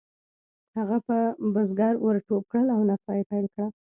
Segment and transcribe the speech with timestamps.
[0.77, 1.17] هغه په
[1.53, 3.67] بزګر ور ټوپ کړل او نڅا یې پیل کړه.